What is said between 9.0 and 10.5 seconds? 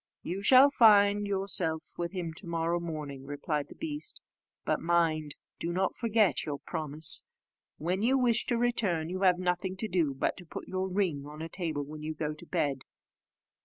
you have nothing to do but to